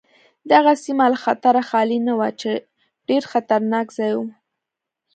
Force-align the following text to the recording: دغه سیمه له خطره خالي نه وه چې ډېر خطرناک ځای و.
دغه 0.51 0.71
سیمه 0.83 1.05
له 1.13 1.17
خطره 1.23 1.61
خالي 1.69 1.99
نه 2.07 2.13
وه 2.19 2.29
چې 2.41 2.51
ډېر 3.07 3.23
خطرناک 3.31 3.87
ځای 3.97 4.13
و. 4.15 4.19